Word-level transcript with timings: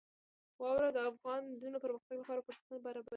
واوره 0.59 0.89
د 0.95 0.97
افغان 1.09 1.41
نجونو 1.51 1.77
د 1.79 1.83
پرمختګ 1.85 2.15
لپاره 2.19 2.43
فرصتونه 2.45 2.79
برابروي. 2.85 3.09